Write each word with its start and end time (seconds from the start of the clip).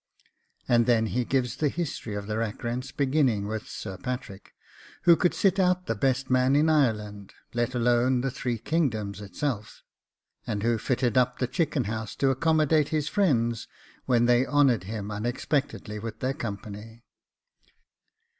And 0.67 0.87
then 0.87 1.05
he 1.05 1.23
gives 1.23 1.55
the 1.57 1.69
history 1.69 2.15
of 2.15 2.25
the 2.25 2.39
Rackrents, 2.39 2.91
beginning 2.91 3.47
with 3.47 3.67
Sir 3.69 3.97
Patrick, 3.99 4.55
who 5.03 5.15
could 5.15 5.35
sit 5.35 5.59
out 5.59 5.85
the 5.85 5.93
best 5.93 6.27
man 6.27 6.55
in 6.55 6.69
Ireland, 6.69 7.35
let 7.53 7.75
alone 7.75 8.21
the 8.21 8.31
three 8.31 8.57
kingdoms 8.57 9.21
itself, 9.21 9.83
and 10.47 10.63
who 10.63 10.79
fitted 10.79 11.19
up 11.19 11.37
the 11.37 11.45
chicken 11.45 11.83
house 11.83 12.15
to 12.15 12.31
accommodate 12.31 12.87
his 12.89 13.09
friends 13.09 13.67
when 14.07 14.25
they 14.25 14.43
honoured 14.43 14.85
him 14.85 15.11
unexpectedly 15.11 15.99
with 15.99 16.19
their 16.19 16.33
company. 16.33 17.03